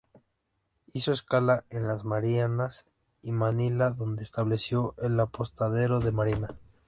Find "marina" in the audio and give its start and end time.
6.11-6.47